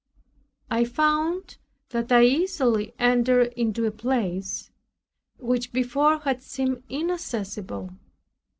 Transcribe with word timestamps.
I 0.71 0.83
found 0.83 1.57
that 1.89 2.11
I 2.11 2.23
easily 2.23 2.95
entered 2.97 3.53
into 3.53 3.85
a 3.85 3.91
place, 3.91 4.71
which 5.37 5.71
before 5.71 6.17
had 6.21 6.41
seemed 6.41 6.81
inaccessible. 6.89 7.91